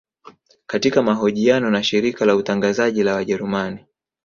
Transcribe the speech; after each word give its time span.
Katika 0.67 1.01
mahojiano 1.03 1.69
na 1.71 1.83
shirika 1.83 2.25
la 2.25 2.35
utangazaji 2.35 3.03
la 3.03 3.13
wajerumani 3.15 3.85